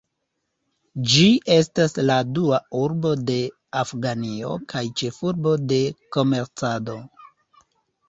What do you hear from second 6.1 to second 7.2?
komercado.